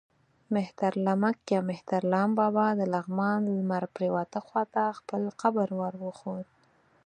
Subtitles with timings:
[0.55, 6.47] مهترلمک یا مهترلام بابا د لغمان لمر پرېواته خوا ته خپل قبر ور وښود.